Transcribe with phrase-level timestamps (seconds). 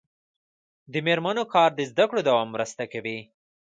[0.91, 3.17] د میرمنو کار د زدکړو دوام مرسته کوي.